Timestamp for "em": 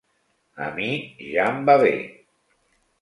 1.53-1.63